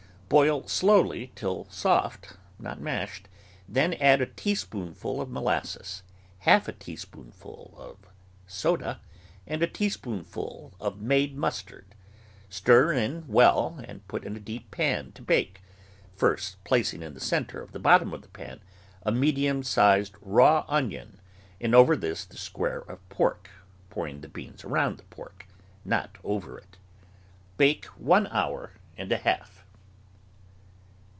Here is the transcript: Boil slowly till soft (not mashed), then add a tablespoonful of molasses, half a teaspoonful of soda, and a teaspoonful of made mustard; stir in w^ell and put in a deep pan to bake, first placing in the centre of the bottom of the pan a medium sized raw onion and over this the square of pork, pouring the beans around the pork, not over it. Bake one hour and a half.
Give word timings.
Boil 0.33 0.65
slowly 0.65 1.33
till 1.35 1.65
soft 1.69 2.37
(not 2.57 2.79
mashed), 2.79 3.27
then 3.67 3.93
add 3.95 4.21
a 4.21 4.25
tablespoonful 4.25 5.19
of 5.19 5.29
molasses, 5.29 6.03
half 6.39 6.69
a 6.69 6.71
teaspoonful 6.71 7.73
of 7.75 7.97
soda, 8.47 9.01
and 9.45 9.61
a 9.61 9.67
teaspoonful 9.67 10.73
of 10.79 11.01
made 11.01 11.35
mustard; 11.35 11.95
stir 12.47 12.93
in 12.93 13.23
w^ell 13.23 13.83
and 13.89 14.07
put 14.07 14.23
in 14.23 14.37
a 14.37 14.39
deep 14.39 14.71
pan 14.71 15.11
to 15.11 15.21
bake, 15.21 15.61
first 16.15 16.63
placing 16.63 17.03
in 17.03 17.13
the 17.13 17.19
centre 17.19 17.61
of 17.61 17.73
the 17.73 17.77
bottom 17.77 18.13
of 18.13 18.21
the 18.21 18.29
pan 18.29 18.61
a 19.03 19.11
medium 19.11 19.61
sized 19.63 20.15
raw 20.21 20.63
onion 20.69 21.19
and 21.59 21.75
over 21.75 21.93
this 21.93 22.23
the 22.23 22.37
square 22.37 22.79
of 22.89 23.09
pork, 23.09 23.49
pouring 23.89 24.21
the 24.21 24.29
beans 24.29 24.63
around 24.63 24.95
the 24.97 25.03
pork, 25.03 25.45
not 25.83 26.17
over 26.23 26.57
it. 26.57 26.77
Bake 27.57 27.83
one 27.99 28.27
hour 28.27 28.71
and 28.97 29.11
a 29.11 29.17
half. 29.17 29.57